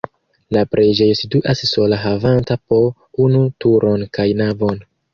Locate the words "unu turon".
3.29-4.11